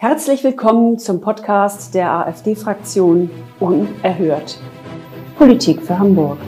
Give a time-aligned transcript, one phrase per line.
[0.00, 4.60] Herzlich willkommen zum Podcast der AfD-Fraktion Unerhört.
[5.36, 6.38] Politik für Hamburg.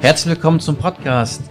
[0.00, 1.42] Herzlich willkommen zum Podcast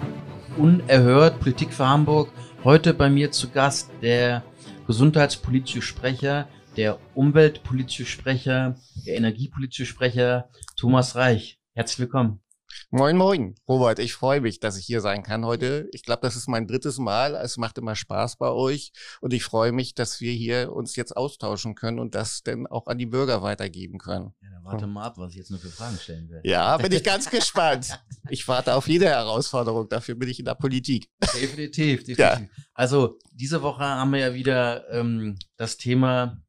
[0.55, 2.29] Unerhört Politik für Hamburg.
[2.63, 4.41] Heute bei mir zu Gast der
[4.87, 11.59] gesundheitspolitische Sprecher, der umweltpolitische Sprecher, der energiepolitische Sprecher Thomas Reich.
[11.73, 12.39] Herzlich willkommen.
[12.89, 13.99] Moin, moin, Robert.
[13.99, 15.89] Ich freue mich, dass ich hier sein kann heute.
[15.91, 17.35] Ich glaube, das ist mein drittes Mal.
[17.35, 18.91] Es macht immer Spaß bei euch.
[19.21, 22.87] Und ich freue mich, dass wir hier uns jetzt austauschen können und das dann auch
[22.87, 24.33] an die Bürger weitergeben können.
[24.41, 26.47] Ja, dann warte mal ab, was ich jetzt nur für Fragen stellen werde.
[26.47, 27.99] Ja, bin ich ganz gespannt.
[28.29, 29.89] Ich warte auf jede Herausforderung.
[29.89, 31.09] Dafür bin ich in der Politik.
[31.21, 32.17] Definitiv, definitiv.
[32.17, 32.41] Ja.
[32.73, 36.41] Also, diese Woche haben wir ja wieder ähm, das Thema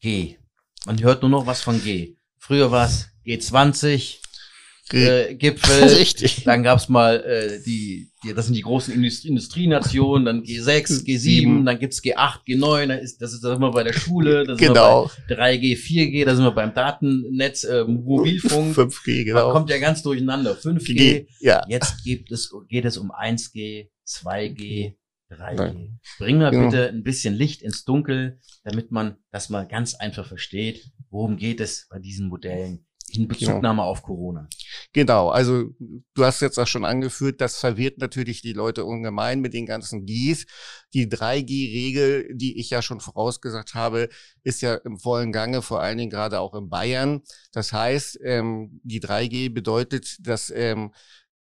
[0.00, 0.38] G.
[0.86, 2.16] Man hört nur noch was von G.
[2.38, 4.20] Früher war es G20,
[4.92, 5.88] äh, Gipfel.
[5.98, 6.44] Richtig.
[6.44, 11.18] Dann gab's mal äh, die, die, das sind die großen Industrie Industrienationen, dann G6, G7,
[11.18, 11.66] Sieben.
[11.66, 15.06] dann gibt's G8, G9, dann ist, das ist das immer bei der Schule, das genau.
[15.06, 18.76] ist bei 3G, 4G, da sind wir beim Datennetz, äh, Mobilfunk.
[18.76, 19.46] 5G, genau.
[19.46, 20.54] Da kommt ja ganz durcheinander.
[20.54, 20.94] 5G.
[20.94, 21.64] G, ja.
[21.68, 24.94] Jetzt gibt es, geht es um 1G, 2G,
[25.30, 25.54] 3G.
[25.54, 26.00] Nein.
[26.18, 26.70] Bring mal genau.
[26.70, 30.90] bitte ein bisschen Licht ins Dunkel, damit man das mal ganz einfach versteht.
[31.10, 32.86] Worum geht es bei diesen Modellen?
[33.16, 33.84] In Bezugnahme genau.
[33.84, 34.48] auf Corona.
[34.92, 35.64] Genau, also
[36.14, 40.06] du hast jetzt auch schon angeführt, das verwirrt natürlich die Leute ungemein mit den ganzen
[40.06, 40.46] Gs.
[40.94, 44.08] Die 3G-Regel, die ich ja schon vorausgesagt habe,
[44.42, 47.22] ist ja im vollen Gange, vor allen Dingen gerade auch in Bayern.
[47.52, 50.92] Das heißt, ähm, die 3G bedeutet, dass ähm,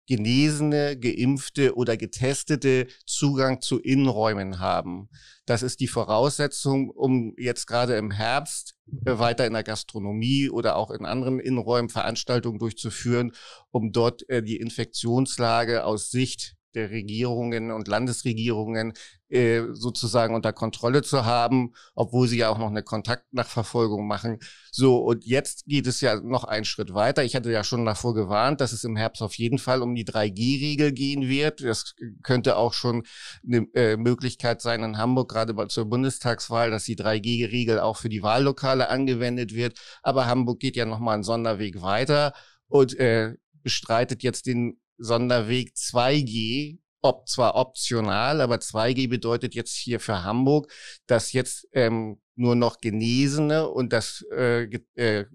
[0.08, 5.10] Genesene, Geimpfte oder Getestete Zugang zu Innenräumen haben.
[5.46, 10.76] Das ist die Voraussetzung, um jetzt gerade im Herbst äh, weiter in der Gastronomie oder
[10.76, 13.32] auch in anderen Innenräumen Veranstaltungen durchzuführen,
[13.72, 18.94] um dort äh, die Infektionslage aus Sicht der Regierungen und Landesregierungen
[19.34, 24.38] äh, sozusagen unter Kontrolle zu haben, obwohl sie ja auch noch eine Kontaktnachverfolgung machen.
[24.72, 27.24] So, und jetzt geht es ja noch einen Schritt weiter.
[27.24, 30.06] Ich hatte ja schon davor gewarnt, dass es im Herbst auf jeden Fall um die
[30.06, 31.64] 3G-Regel gehen wird.
[31.64, 33.04] Das könnte auch schon
[33.44, 38.22] eine äh, Möglichkeit sein in Hamburg, gerade zur Bundestagswahl, dass die 3G-Regel auch für die
[38.22, 39.80] Wahllokale angewendet wird.
[40.04, 42.34] Aber Hamburg geht ja nochmal einen Sonderweg weiter
[42.68, 50.00] und äh, bestreitet jetzt den Sonderweg 2G, ob zwar optional, aber 2G bedeutet jetzt hier
[50.00, 50.72] für Hamburg,
[51.06, 54.64] dass jetzt ähm, nur noch Genesene und das äh,
[54.96, 55.26] äh,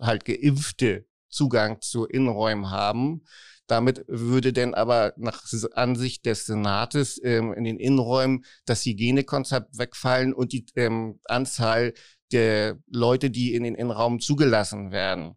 [0.00, 3.22] halt Geimpfte Zugang zu Innenräumen haben.
[3.66, 5.44] Damit würde denn aber nach
[5.74, 11.94] Ansicht des Senates ähm, in den Innenräumen das Hygienekonzept wegfallen und die ähm, Anzahl
[12.32, 15.36] der Leute, die in den Innenraum zugelassen werden.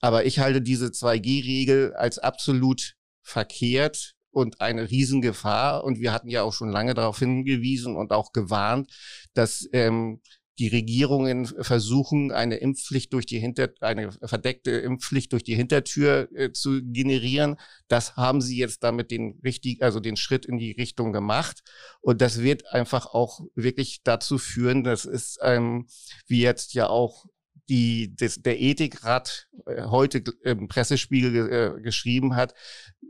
[0.00, 5.84] Aber ich halte diese 2G-Regel als absolut verkehrt und eine Riesengefahr.
[5.84, 8.90] Und wir hatten ja auch schon lange darauf hingewiesen und auch gewarnt,
[9.34, 10.20] dass ähm,
[10.58, 16.52] die Regierungen versuchen, eine Impfpflicht durch die Hinter eine verdeckte Impfpflicht durch die Hintertür äh,
[16.52, 17.56] zu generieren.
[17.88, 21.62] Das haben sie jetzt damit den richtig, also den Schritt in die Richtung gemacht.
[22.00, 25.86] Und das wird einfach auch wirklich dazu führen, dass es, ähm,
[26.26, 27.24] wie jetzt ja auch
[27.68, 32.54] die des, der Ethikrat äh, heute im Pressespiegel äh, geschrieben hat,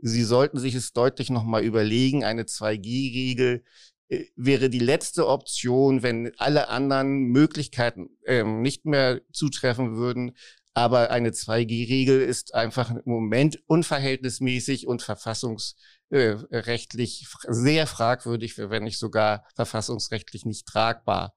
[0.01, 2.23] sie sollten sich es deutlich nochmal überlegen.
[2.23, 3.63] Eine 2G-Regel
[4.09, 10.37] äh, wäre die letzte Option, wenn alle anderen Möglichkeiten ähm, nicht mehr zutreffen würden.
[10.75, 19.45] Aber eine 2G-Regel ist einfach im Moment unverhältnismäßig und verfassungsrechtlich sehr fragwürdig, wenn nicht sogar
[19.55, 21.35] verfassungsrechtlich nicht tragbar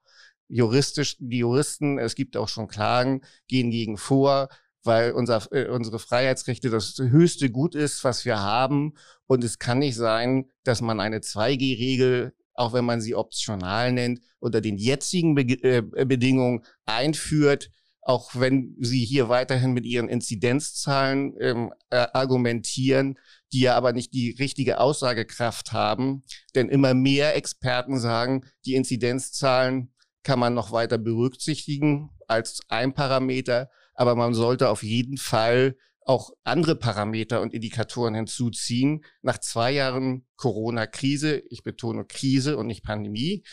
[0.48, 4.48] juristisch, die Juristen, es gibt auch schon Klagen, gehen gegen vor,
[4.82, 8.94] weil unser, äh, unsere Freiheitsrechte das höchste Gut ist, was wir haben.
[9.26, 14.20] Und es kann nicht sein, dass man eine 2G-Regel, auch wenn man sie optional nennt,
[14.38, 17.70] unter den jetzigen Be äh, Bedingungen einführt,
[18.00, 23.18] auch wenn sie hier weiterhin mit ihren Inzidenzzahlen ähm, äh, argumentieren,
[23.52, 26.22] die ja aber nicht die richtige Aussagekraft haben.
[26.54, 29.92] Denn immer mehr Experten sagen, die Inzidenzzahlen
[30.26, 36.32] kann man noch weiter berücksichtigen als ein Parameter, aber man sollte auf jeden Fall auch
[36.42, 39.04] andere Parameter und Indikatoren hinzuziehen.
[39.22, 43.44] Nach zwei Jahren Corona-Krise, ich betone Krise und nicht Pandemie,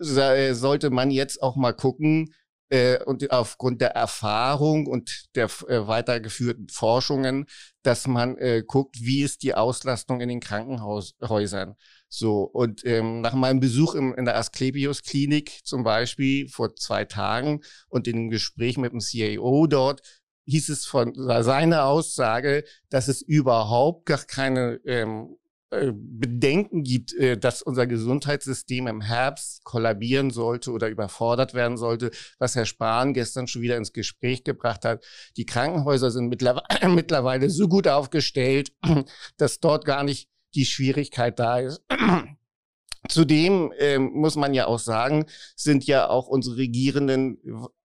[0.00, 2.34] äh, sollte man jetzt auch mal gucken,
[2.70, 7.46] äh, und aufgrund der Erfahrung und der äh, weitergeführten Forschungen,
[7.82, 11.76] dass man äh, guckt, wie ist die Auslastung in den Krankenhäusern.
[12.08, 17.62] So, und ähm, nach meinem Besuch im, in der Asklepios-Klinik zum Beispiel vor zwei Tagen
[17.88, 20.02] und in dem Gespräch mit dem CAO dort,
[20.46, 25.36] hieß es von seiner Aussage, dass es überhaupt gar keine ähm,
[25.70, 32.12] äh, Bedenken gibt, äh, dass unser Gesundheitssystem im Herbst kollabieren sollte oder überfordert werden sollte,
[32.38, 35.04] was Herr Spahn gestern schon wieder ins Gespräch gebracht hat.
[35.36, 36.28] Die Krankenhäuser sind
[36.88, 38.72] mittlerweile so gut aufgestellt,
[39.38, 41.82] dass dort gar nicht die Schwierigkeit da ist.
[43.08, 47.38] Zudem ähm, muss man ja auch sagen, sind ja auch unsere Regierenden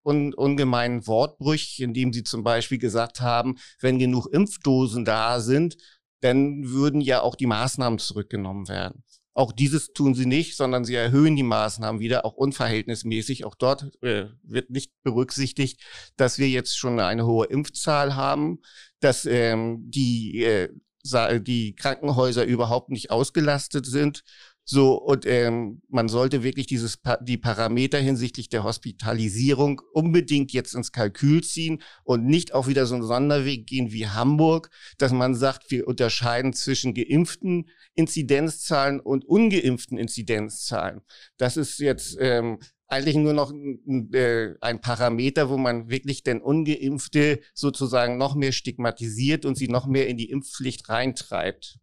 [0.03, 5.77] un ungemein wortbrüchig, indem sie zum Beispiel gesagt haben, wenn genug Impfdosen da sind,
[6.21, 9.03] dann würden ja auch die Maßnahmen zurückgenommen werden.
[9.33, 13.45] Auch dieses tun sie nicht, sondern sie erhöhen die Maßnahmen wieder, auch unverhältnismäßig.
[13.45, 15.81] Auch dort äh, wird nicht berücksichtigt,
[16.17, 18.59] dass wir jetzt schon eine hohe Impfzahl haben,
[18.99, 20.69] dass ähm, die, äh,
[21.03, 24.23] die Krankenhäuser überhaupt nicht ausgelastet sind
[24.63, 30.91] so, und ähm, man sollte wirklich dieses die Parameter hinsichtlich der Hospitalisierung unbedingt jetzt ins
[30.91, 35.71] Kalkül ziehen und nicht auch wieder so einen Sonderweg gehen wie Hamburg, dass man sagt,
[35.71, 41.01] wir unterscheiden zwischen geimpften Inzidenzzahlen und ungeimpften Inzidenzzahlen.
[41.37, 42.59] Das ist jetzt ähm,
[42.91, 48.51] eigentlich nur noch ein, äh, ein Parameter, wo man wirklich den Ungeimpfte sozusagen noch mehr
[48.51, 51.79] stigmatisiert und sie noch mehr in die Impfpflicht reintreibt.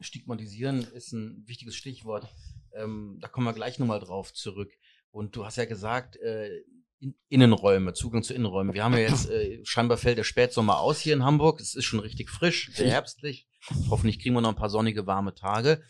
[0.00, 2.28] Stigmatisieren ist ein wichtiges Stichwort.
[2.74, 4.72] Ähm, da kommen wir gleich nochmal drauf zurück.
[5.10, 6.60] Und du hast ja gesagt, äh,
[7.00, 8.74] in Innenräume, Zugang zu Innenräumen.
[8.74, 11.60] Wir haben ja jetzt, äh, scheinbar fällt der Spätsommer aus hier in Hamburg.
[11.60, 13.48] Es ist schon richtig frisch, sehr herbstlich.
[13.88, 15.82] Hoffentlich kriegen wir noch ein paar sonnige, warme Tage.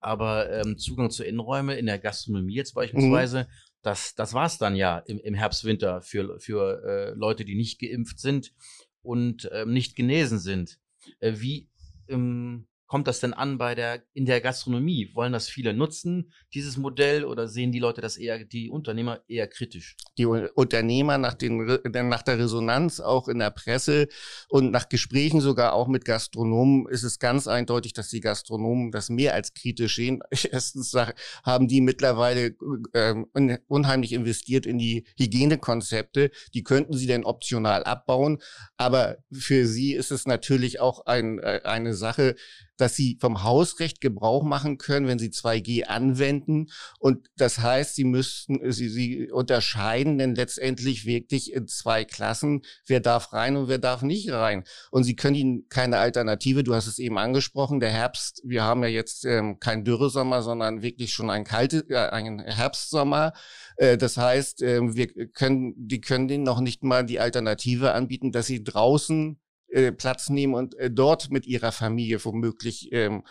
[0.00, 3.46] Aber ähm, Zugang zu Innenräume in der Gastronomie jetzt beispielsweise, mhm.
[3.86, 7.54] Das, das war es dann ja im, im Herbst, Winter für, für äh, Leute, die
[7.54, 8.52] nicht geimpft sind
[9.02, 10.80] und ähm, nicht genesen sind.
[11.20, 11.70] Äh, wie,
[12.08, 15.10] ähm, kommt das denn an bei der, in der Gastronomie?
[15.14, 19.48] Wollen das viele nutzen, dieses Modell, oder sehen die Leute das eher, die Unternehmer eher
[19.48, 19.96] kritisch?
[20.18, 24.08] Die Unternehmer nach, den, nach der Resonanz auch in der Presse
[24.48, 29.08] und nach Gesprächen sogar auch mit Gastronomen ist es ganz eindeutig, dass die Gastronomen das
[29.08, 30.20] mehr als kritisch sehen.
[30.50, 30.94] Erstens
[31.42, 32.54] haben die mittlerweile
[32.92, 33.14] äh,
[33.66, 36.30] unheimlich investiert in die Hygienekonzepte.
[36.54, 38.40] Die könnten sie denn optional abbauen.
[38.76, 42.36] Aber für sie ist es natürlich auch ein, äh, eine Sache,
[42.76, 46.68] dass sie vom Hausrecht Gebrauch machen können, wenn sie 2G anwenden.
[46.98, 53.00] Und das heißt, sie müssten, sie, sie unterscheiden denn letztendlich wirklich in zwei Klassen, wer
[53.00, 54.64] darf rein und wer darf nicht rein.
[54.90, 58.82] Und sie können ihnen keine Alternative, du hast es eben angesprochen, der Herbst, wir haben
[58.82, 63.32] ja jetzt ähm, kein Dürresommer, sondern wirklich schon ein kaltes, äh, einen Herbstsommer.
[63.76, 68.32] Äh, das heißt, äh, wir können, die können denen noch nicht mal die Alternative anbieten,
[68.32, 73.24] dass sie draußen äh, Platz nehmen und äh, dort mit ihrer Familie womöglich ähm,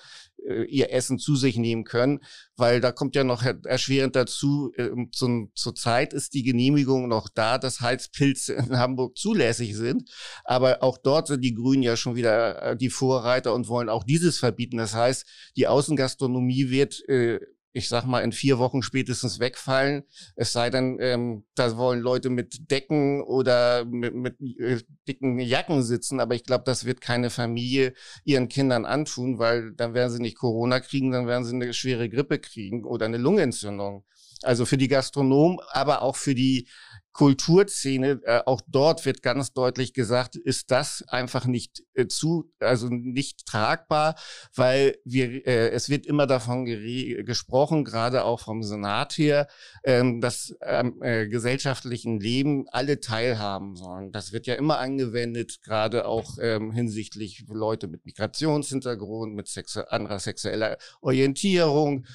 [0.46, 2.20] äh, ihr Essen zu sich nehmen können,
[2.56, 7.58] weil da kommt ja noch erschwerend dazu, äh, zum, zurzeit ist die Genehmigung noch da,
[7.58, 10.10] dass Heizpilze in Hamburg zulässig sind,
[10.44, 14.04] aber auch dort sind die Grünen ja schon wieder äh, die Vorreiter und wollen auch
[14.04, 14.78] dieses verbieten.
[14.78, 17.40] Das heißt, die Außengastronomie wird äh,
[17.76, 20.06] ich sag mal, in vier Wochen spätestens wegfallen.
[20.38, 24.80] Es sei denn, ähm, da wollen Leute mit Decken oder mit, mit äh,
[25.10, 26.22] dicken Jacken sitzen.
[26.22, 27.94] Aber ich glaube, das wird keine Familie
[28.24, 32.08] ihren Kindern antun, weil dann werden sie nicht Corona kriegen, dann werden sie eine schwere
[32.08, 34.06] Grippe kriegen oder eine Lungenentzündung.
[34.42, 36.70] Also für die Gastronomen, aber auch für die
[37.16, 42.90] Kulturszene, äh, auch dort wird ganz deutlich gesagt, ist das einfach nicht äh, zu, also
[42.90, 44.16] nicht tragbar,
[44.54, 49.48] weil wir, äh, es wird immer davon gesprochen, gerade auch vom Senat her,
[49.86, 54.12] ähm, dass ähm, äh, gesellschaftlichen Leben alle teilhaben sollen.
[54.12, 60.20] Das wird ja immer angewendet, gerade auch ähm, hinsichtlich Leute mit Migrationshintergrund, mit sexu anderer
[60.20, 62.06] sexueller Orientierung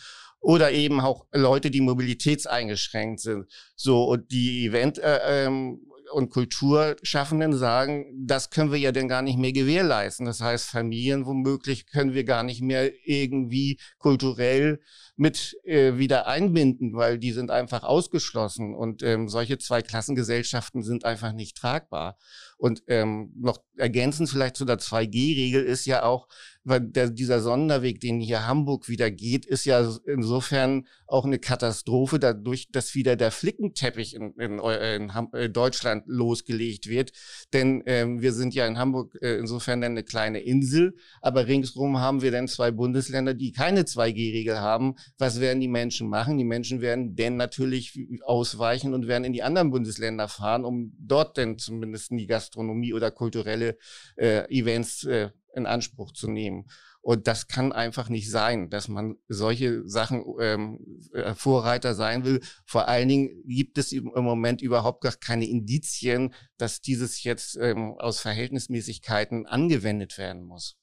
[0.41, 3.47] oder eben auch Leute, die mobilitätseingeschränkt sind.
[3.77, 5.81] So, und die Event- äh, ähm,
[6.13, 10.27] und Kulturschaffenden sagen, das können wir ja denn gar nicht mehr gewährleisten.
[10.27, 14.81] Das heißt, Familien womöglich können wir gar nicht mehr irgendwie kulturell
[15.17, 18.75] mit äh, wieder einbinden, weil die sind einfach ausgeschlossen.
[18.75, 22.17] Und ähm, solche Zweiklassengesellschaften sind einfach nicht tragbar.
[22.57, 26.27] Und ähm, noch ergänzend vielleicht zu der 2G-Regel ist ja auch,
[26.65, 32.19] weil der, dieser Sonderweg, den hier Hamburg wieder geht, ist ja insofern auch eine Katastrophe,
[32.19, 37.13] dadurch, dass wieder der Flickenteppich in, in, in, in äh, Deutschland losgelegt wird.
[37.53, 42.21] Denn ähm, wir sind ja in Hamburg äh, insofern eine kleine Insel, aber ringsrum haben
[42.23, 44.97] wir dann zwei Bundesländer, die keine 2G-Regel haben.
[45.19, 46.37] Was werden die Menschen machen?
[46.37, 51.37] Die Menschen werden denn natürlich ausweichen und werden in die anderen Bundesländer fahren, um dort
[51.37, 53.77] denn zumindest die Gastronomie oder kulturelle
[54.17, 56.67] äh, Events äh, in Anspruch zu nehmen.
[57.03, 62.41] Und das kann einfach nicht sein, dass man solche Sachen ähm, äh, Vorreiter sein will.
[62.67, 67.95] Vor allen Dingen gibt es im Moment überhaupt gar keine Indizien, dass dieses jetzt ähm,
[67.99, 70.77] aus Verhältnismäßigkeiten angewendet werden muss.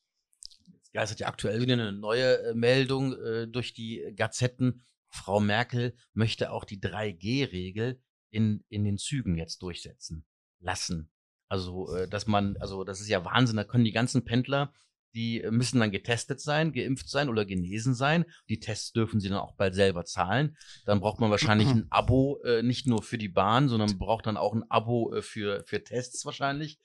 [0.82, 4.82] Es geistert ja aktuell wieder eine neue äh, Meldung äh, durch die Gazetten.
[5.10, 10.26] Frau Merkel möchte auch die 3G-Regel in, in den Zügen jetzt durchsetzen
[10.60, 11.12] lassen.
[11.48, 14.72] Also, äh, dass man, also das ist ja Wahnsinn, da können die ganzen Pendler
[15.18, 18.26] die müssen dann getestet sein, geimpft sein oder genesen sein.
[18.50, 20.56] Die Tests dürfen sie dann auch bald selber zahlen.
[20.86, 24.38] Dann braucht man wahrscheinlich ein Abo, äh, nicht nur für die Bahn, sondern braucht dann
[24.38, 26.78] auch ein Abo äh, für, für Tests wahrscheinlich,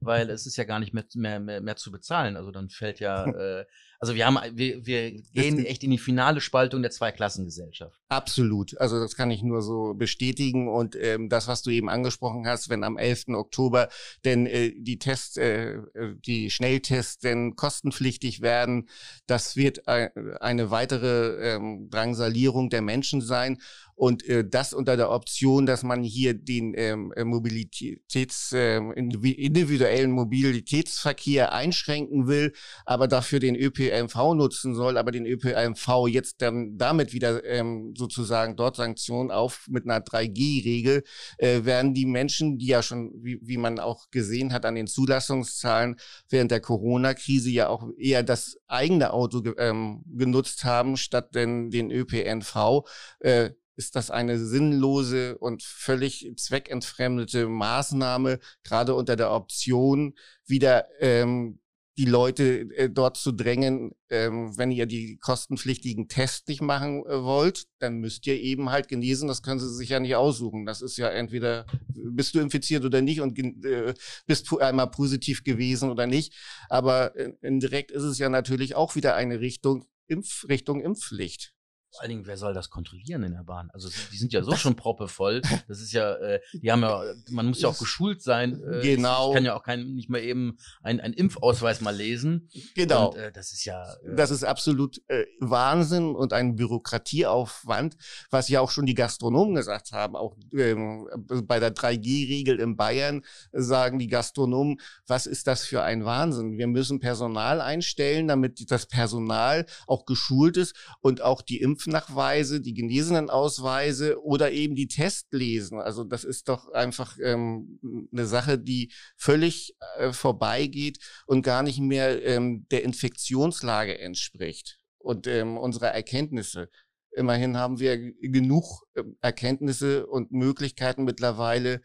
[0.00, 2.36] weil es ist ja gar nicht mehr, mehr, mehr, mehr zu bezahlen.
[2.36, 3.24] Also dann fällt ja
[3.60, 3.66] äh,
[4.00, 8.00] also wir haben, wir, wir gehen echt in die finale Spaltung der Zweiklassengesellschaft.
[8.08, 8.80] Absolut.
[8.80, 10.68] Also das kann ich nur so bestätigen.
[10.68, 13.28] Und ähm, das, was du eben angesprochen hast, wenn am 11.
[13.34, 13.90] Oktober
[14.24, 18.88] denn äh, die Tests, äh, äh, die Schnelltests denn kostenpflichtig werden,
[19.26, 20.08] das wird äh,
[20.40, 23.58] eine weitere ähm, Drangsalierung der Menschen sein.
[24.00, 30.10] Und äh, das unter der Option, dass man hier den ähm, äh, Mobilitäts, äh, individuellen
[30.12, 32.54] Mobilitätsverkehr einschränken will,
[32.86, 38.56] aber dafür den ÖPNV nutzen soll, aber den ÖPNV jetzt dann damit wieder ähm, sozusagen
[38.56, 41.02] dort Sanktionen auf mit einer 3G-Regel,
[41.36, 44.86] äh, werden die Menschen, die ja schon, wie, wie man auch gesehen hat an den
[44.86, 45.96] Zulassungszahlen
[46.30, 51.90] während der Corona-Krise ja auch eher das eigene Auto ähm, genutzt haben, statt denn den
[51.90, 52.86] ÖPNV,
[53.18, 53.50] äh,
[53.80, 61.60] ist das eine sinnlose und völlig zweckentfremdete Maßnahme, gerade unter der Option, wieder ähm,
[61.96, 67.22] die Leute äh, dort zu drängen, ähm, wenn ihr die kostenpflichtigen Tests nicht machen äh,
[67.22, 69.28] wollt, dann müsst ihr eben halt genesen.
[69.28, 70.66] Das können sie sich ja nicht aussuchen.
[70.66, 73.94] Das ist ja entweder bist du infiziert oder nicht und äh,
[74.26, 76.34] bist einmal positiv gewesen oder nicht.
[76.68, 81.54] Aber äh, indirekt ist es ja natürlich auch wieder eine Richtung Impf Richtung Impfpflicht.
[81.92, 83.68] Vor allen Dingen, wer soll das kontrollieren in der Bahn?
[83.72, 85.42] Also die sind ja so schon proppevoll.
[85.66, 88.62] Das ist ja, äh, die haben ja, man muss ja auch geschult sein.
[88.62, 89.30] Äh, genau.
[89.30, 92.48] Ich kann ja auch kein, nicht mal eben einen, Impfausweis mal lesen.
[92.76, 93.08] Genau.
[93.08, 93.92] Und, äh, das ist ja.
[94.04, 97.96] Äh, das ist absolut äh, Wahnsinn und ein Bürokratieaufwand,
[98.30, 100.14] was ja auch schon die Gastronomen gesagt haben.
[100.14, 101.08] Auch ähm,
[101.44, 106.56] bei der 3G-Regel in Bayern sagen die Gastronomen, was ist das für ein Wahnsinn?
[106.56, 112.60] Wir müssen Personal einstellen, damit das Personal auch geschult ist und auch die Impf Impfnachweise,
[112.60, 115.80] die Genesenenausweise oder eben die Testlesen.
[115.80, 117.80] Also das ist doch einfach ähm,
[118.12, 125.26] eine Sache, die völlig äh, vorbeigeht und gar nicht mehr ähm, der Infektionslage entspricht und
[125.26, 126.68] ähm, unserer Erkenntnisse.
[127.12, 131.80] Immerhin haben wir genug ähm, Erkenntnisse und Möglichkeiten mittlerweile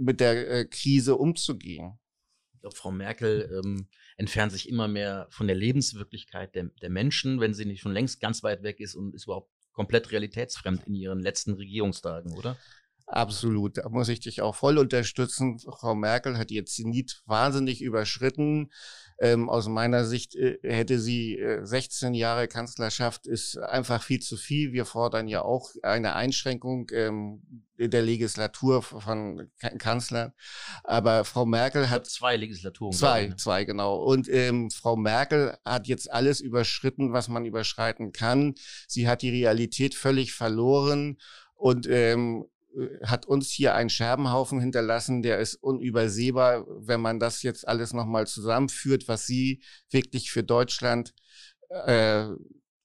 [0.00, 1.98] mit der äh, Krise umzugehen.
[2.74, 7.66] Frau Merkel ähm, entfernt sich immer mehr von der Lebenswirklichkeit der, der Menschen, wenn sie
[7.66, 11.52] nicht schon längst ganz weit weg ist und ist überhaupt komplett realitätsfremd in ihren letzten
[11.54, 12.56] Regierungstagen, oder?
[13.08, 15.60] Absolut, da muss ich dich auch voll unterstützen.
[15.60, 18.72] Frau Merkel hat ihr Zenit wahnsinnig überschritten.
[19.18, 24.36] Ähm, aus meiner Sicht äh, hätte sie äh, 16 Jahre Kanzlerschaft, ist einfach viel zu
[24.36, 24.72] viel.
[24.72, 30.32] Wir fordern ja auch eine Einschränkung ähm, der Legislatur von Kanzlern.
[30.82, 32.92] Aber Frau Merkel hat zwei Legislaturen.
[32.92, 33.36] Zwei, ne?
[33.36, 34.02] zwei genau.
[34.02, 38.54] Und ähm, Frau Merkel hat jetzt alles überschritten, was man überschreiten kann.
[38.88, 41.18] Sie hat die Realität völlig verloren
[41.54, 42.55] und ähm, äh,
[43.04, 48.26] hat uns hier einen Scherbenhaufen hinterlassen, der ist unübersehbar, wenn man das jetzt alles nochmal
[48.26, 51.14] zusammenführt, was sie wirklich für Deutschland
[51.70, 52.28] äh,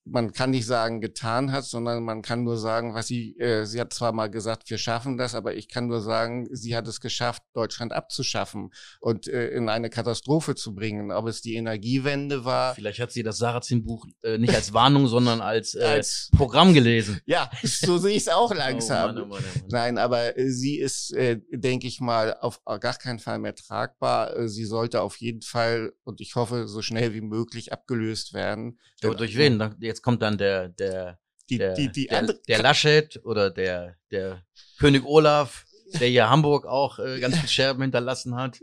[0.05, 3.79] man kann nicht sagen getan hat, sondern man kann nur sagen, was sie, äh, sie
[3.79, 7.01] hat zwar mal gesagt, wir schaffen das, aber ich kann nur sagen, sie hat es
[7.01, 11.11] geschafft, Deutschland abzuschaffen und äh, in eine Katastrophe zu bringen.
[11.11, 12.73] Ob es die Energiewende war.
[12.73, 17.19] Vielleicht hat sie das Sarazin-Buch äh, nicht als Warnung, sondern als, äh, als Programm gelesen.
[17.25, 19.11] Ja, so sehe ich es auch langsam.
[19.11, 19.67] Oh Mann, oh Mann, oh Mann.
[19.69, 24.35] Nein, aber äh, sie ist, äh, denke ich mal, auf gar keinen Fall mehr tragbar.
[24.35, 28.79] Äh, sie sollte auf jeden Fall und ich hoffe, so schnell wie möglich abgelöst werden.
[29.03, 29.75] Ja, durch wen?
[29.79, 31.19] Jetzt jetzt kommt dann der, der,
[31.49, 34.43] die, der, die, die der, der Laschet oder der, der
[34.79, 35.65] König Olaf,
[35.99, 38.59] der hier Hamburg auch äh, ganz viel Scherben hinterlassen hat.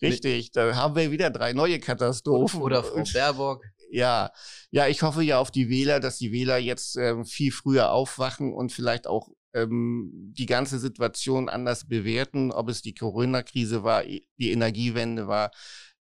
[0.00, 2.62] Richtig, da haben wir wieder drei neue Katastrophen.
[2.62, 3.62] Oder Frau Baerbock.
[3.90, 4.32] Ja,
[4.70, 8.54] ja, ich hoffe ja auf die Wähler, dass die Wähler jetzt ähm, viel früher aufwachen
[8.54, 14.50] und vielleicht auch ähm, die ganze Situation anders bewerten, ob es die Corona-Krise war, die
[14.50, 15.50] Energiewende war,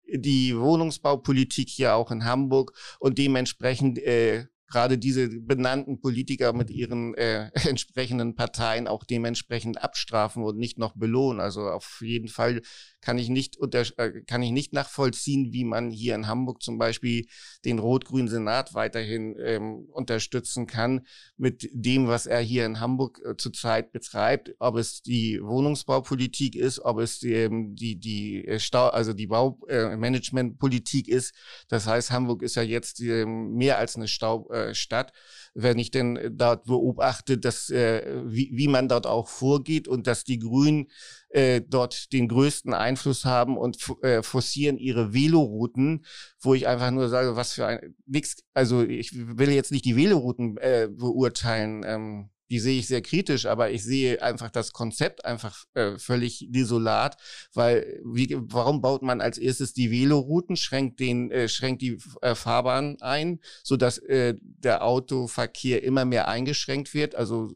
[0.08, 7.14] die Wohnungsbaupolitik hier auch in Hamburg und dementsprechend äh, gerade diese benannten Politiker mit ihren
[7.14, 11.40] äh, entsprechenden Parteien auch dementsprechend abstrafen und nicht noch belohnen.
[11.40, 12.62] Also auf jeden Fall
[13.04, 16.78] kann ich nicht unter, äh, kann ich nicht nachvollziehen, wie man hier in Hamburg zum
[16.78, 17.28] Beispiel
[17.66, 21.06] den rot-grünen Senat weiterhin ähm, unterstützen kann
[21.36, 26.80] mit dem, was er hier in Hamburg äh, zurzeit betreibt, ob es die Wohnungsbaupolitik ist,
[26.80, 31.34] ob es ähm, die die äh, Stau, also die Baumanagementpolitik äh, ist.
[31.68, 35.12] Das heißt, Hamburg ist ja jetzt ähm, mehr als eine Staustadt.
[35.12, 35.14] Äh,
[35.54, 40.24] wenn ich denn dort beobachte, dass äh, wie, wie man dort auch vorgeht und dass
[40.24, 40.88] die Grünen
[41.34, 46.06] äh, dort den größten Einfluss haben und äh, forcieren ihre Velorouten,
[46.40, 48.38] wo ich einfach nur sage, was für ein nix.
[48.54, 51.84] Also ich will jetzt nicht die Velorouten äh, beurteilen.
[51.86, 56.46] Ähm, die sehe ich sehr kritisch, aber ich sehe einfach das Konzept einfach äh, völlig
[56.50, 57.18] desolat,
[57.54, 62.36] weil wie, warum baut man als erstes die Velorouten, schränkt den, äh, schränkt die äh,
[62.36, 67.16] Fahrbahn ein, so dass äh, der Autoverkehr immer mehr eingeschränkt wird.
[67.16, 67.50] Also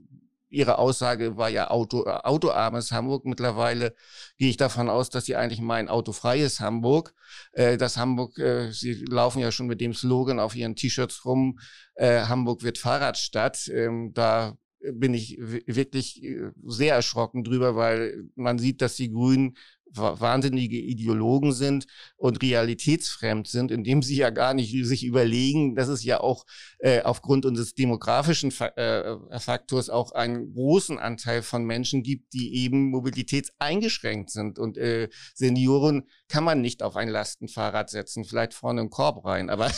[0.49, 3.25] Ihre Aussage war ja Auto, äh, autoarmes Hamburg.
[3.25, 3.93] Mittlerweile
[4.37, 7.13] gehe ich davon aus, dass Sie eigentlich meinen autofreies Hamburg.
[7.51, 11.59] Äh, das Hamburg, äh, Sie laufen ja schon mit dem Slogan auf Ihren T-Shirts rum,
[11.95, 13.67] äh, Hamburg wird Fahrradstadt.
[13.67, 19.57] Ähm, da bin ich wirklich äh, sehr erschrocken drüber, weil man sieht, dass die Grünen
[19.93, 26.03] wahnsinnige Ideologen sind und realitätsfremd sind, indem sie ja gar nicht sich überlegen, dass es
[26.03, 26.45] ja auch
[26.79, 32.55] äh, aufgrund unseres demografischen Fa äh, Faktors auch einen großen Anteil von Menschen gibt, die
[32.55, 34.59] eben mobilitätseingeschränkt sind.
[34.59, 39.49] Und äh, Senioren kann man nicht auf ein Lastenfahrrad setzen, vielleicht vorne im Korb rein,
[39.49, 39.71] aber,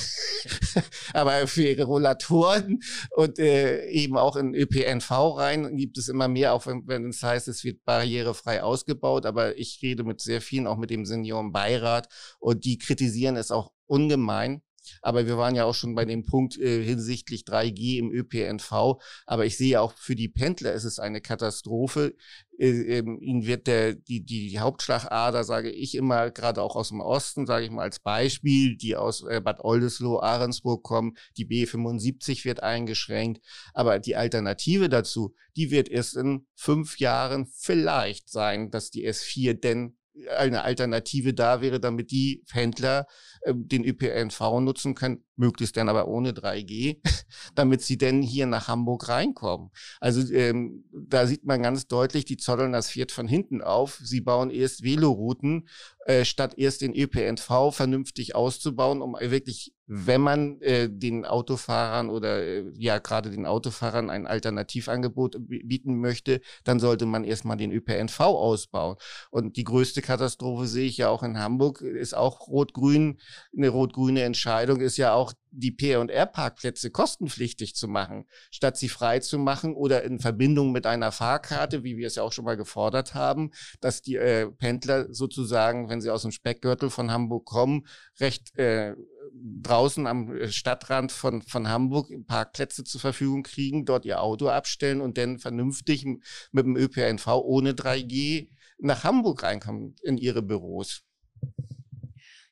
[1.14, 2.80] aber für ihre Rollatoren
[3.12, 7.48] und äh, eben auch in ÖPNV rein gibt es immer mehr, auch wenn es heißt,
[7.48, 12.08] es wird barrierefrei ausgebaut, aber ich rede mit sehr vielen, auch mit dem Seniorenbeirat
[12.40, 14.62] und die kritisieren es auch ungemein.
[15.02, 19.00] Aber wir waren ja auch schon bei dem Punkt äh, hinsichtlich 3G im ÖPNV.
[19.26, 22.16] Aber ich sehe auch für die Pendler ist es eine Katastrophe.
[22.60, 27.00] Äh, ähm, ihnen wird der, die, die Hauptschlagader, sage ich immer, gerade auch aus dem
[27.00, 32.44] Osten, sage ich mal als Beispiel, die aus äh, Bad Oldesloe, Ahrensburg kommen, die B75
[32.44, 33.42] wird eingeschränkt.
[33.74, 39.54] Aber die Alternative dazu, die wird erst in fünf Jahren vielleicht sein, dass die S4
[39.54, 39.99] denn
[40.38, 43.08] eine Alternative da wäre, damit die Händler
[43.42, 46.98] äh, den ÖPNV nutzen können, möglichst dann aber ohne 3G,
[47.56, 49.70] damit sie denn hier nach Hamburg reinkommen.
[50.00, 54.00] Also ähm, da sieht man ganz deutlich, die zotteln das Pferd von hinten auf.
[54.04, 55.68] Sie bauen erst Velorouten,
[56.06, 62.44] äh, statt erst den ÖPNV vernünftig auszubauen, um wirklich, wenn man äh, den Autofahrern oder
[62.46, 68.20] äh, ja gerade den Autofahrern ein Alternativangebot bieten möchte, dann sollte man erstmal den ÖPNV
[68.20, 68.98] ausbauen.
[69.32, 73.20] Und die größte Katastrophe sehe ich ja auch in Hamburg, ist auch rot-grün.
[73.58, 79.40] Eine rot-grüne Entscheidung ist ja auch die P&R-Parkplätze kostenpflichtig zu machen, statt sie frei zu
[79.40, 83.16] machen oder in Verbindung mit einer Fahrkarte, wie wir es ja auch schon mal gefordert
[83.16, 87.88] haben, dass die äh, Pendler sozusagen, wenn sie aus dem Speckgürtel von Hamburg kommen,
[88.20, 88.96] recht äh,
[89.34, 95.02] draußen am äh, Stadtrand von, von Hamburg Parkplätze zur Verfügung kriegen, dort ihr Auto abstellen
[95.02, 101.04] und dann vernünftig mit dem ÖPNV ohne 3G nach Hamburg reinkommen in ihre Büros.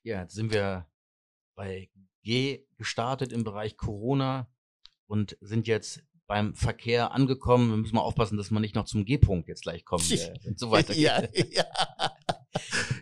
[0.04, 0.88] Ja, jetzt sind wir
[1.56, 1.90] bei
[2.24, 4.50] G gestartet im Bereich Corona
[5.08, 7.70] und sind jetzt beim Verkehr angekommen.
[7.72, 10.60] Wir müssen mal aufpassen, dass wir nicht noch zum G-Punkt jetzt gleich kommen, wenn es
[10.60, 11.04] so weitergeht.
[11.04, 11.66] Ja, ja.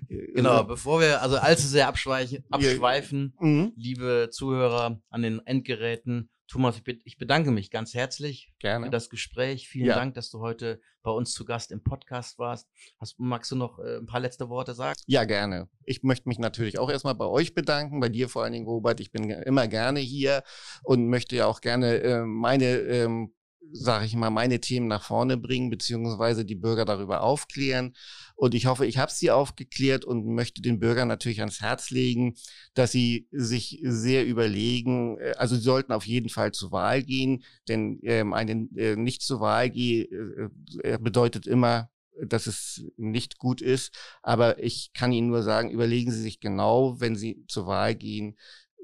[0.08, 3.74] Genau, bevor wir also allzu sehr abschweifen, mhm.
[3.76, 8.86] liebe Zuhörer an den Endgeräten, Thomas, ich bedanke mich ganz herzlich Gerne.
[8.86, 9.68] für das Gespräch.
[9.68, 9.96] Vielen ja.
[9.96, 12.70] Dank, dass du heute bei uns zu Gast im Podcast warst.
[13.00, 14.96] Hast, magst du noch äh, ein paar letzte Worte sagen?
[15.08, 15.70] Ja, gerne.
[15.86, 19.00] Ich möchte mich natürlich auch erstmal bei euch bedanken, bei dir vor allen Dingen, Robert.
[19.00, 20.44] Ich bin immer gerne hier
[20.84, 23.34] und möchte ja auch gerne äh, meine ähm,
[23.72, 27.96] sage ich mal, meine Themen nach vorne bringen, beziehungsweise die Bürger darüber aufklären.
[28.36, 32.36] Und ich hoffe, ich habe sie aufgeklärt und möchte den Bürgern natürlich ans Herz legen,
[32.74, 37.44] dass sie sich sehr überlegen, äh, also sie sollten auf jeden Fall zur Wahl gehen,
[37.68, 40.52] denn ähm, eine äh, nicht zur Wahl gehen
[40.84, 41.90] äh, äh, bedeutet immer,
[42.22, 43.96] dass es nicht gut ist.
[44.22, 48.38] Aber ich kann Ihnen nur sagen, überlegen Sie sich genau, wenn Sie zur Wahl gehen,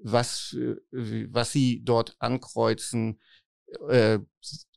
[0.04, 0.56] was,
[0.92, 3.20] was Sie dort ankreuzen.
[3.88, 4.20] Äh,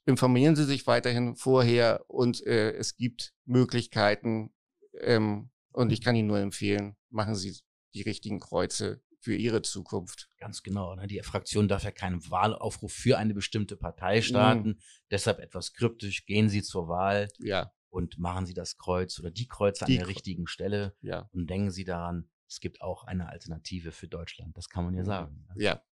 [0.07, 4.54] informieren Sie sich weiterhin vorher und äh, es gibt Möglichkeiten
[5.01, 7.57] ähm, und ich kann Ihnen nur empfehlen, machen Sie
[7.95, 10.29] die richtigen Kreuze für Ihre Zukunft.
[10.39, 10.95] Ganz genau.
[10.95, 11.07] Ne?
[11.07, 14.71] Die Fraktion darf ja keinen Wahlaufruf für eine bestimmte Partei starten.
[14.71, 14.79] Mm.
[15.11, 17.73] Deshalb etwas kryptisch, gehen Sie zur Wahl ja.
[17.89, 21.29] und machen Sie das Kreuz oder die Kreuze die an der richtigen Stelle ja.
[21.33, 24.57] und denken Sie daran, es gibt auch eine Alternative für Deutschland.
[24.57, 25.07] Das kann man ja mhm.
[25.07, 25.47] sagen.
[25.57, 25.83] Ja,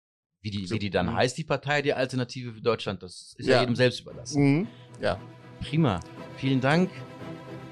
[0.43, 1.15] Wie die, wie die dann mhm.
[1.15, 4.59] heißt, die Partei, die Alternative für Deutschland, das ist ja, ja jedem selbst überlassen.
[4.59, 4.69] Mhm.
[5.01, 5.19] Ja.
[5.61, 6.01] Prima.
[6.37, 6.91] Vielen Dank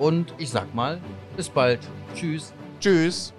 [0.00, 0.98] und ich sag mal,
[1.36, 1.78] bis bald.
[2.14, 2.52] Tschüss.
[2.80, 3.32] Tschüss.